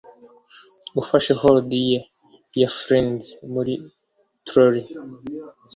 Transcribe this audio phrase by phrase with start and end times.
[1.01, 1.99] ufashe horde ye
[2.59, 3.73] ya fiends muri
[4.45, 4.75] trall,